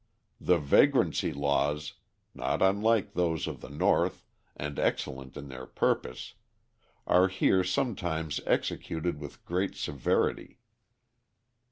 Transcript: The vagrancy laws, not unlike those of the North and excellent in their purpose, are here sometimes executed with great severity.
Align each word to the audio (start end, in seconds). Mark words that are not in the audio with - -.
The 0.39 0.57
vagrancy 0.57 1.31
laws, 1.31 1.93
not 2.33 2.63
unlike 2.63 3.13
those 3.13 3.45
of 3.45 3.61
the 3.61 3.69
North 3.69 4.25
and 4.57 4.79
excellent 4.79 5.37
in 5.37 5.47
their 5.47 5.67
purpose, 5.67 6.33
are 7.05 7.27
here 7.27 7.63
sometimes 7.63 8.39
executed 8.47 9.19
with 9.19 9.45
great 9.45 9.75
severity. 9.75 10.57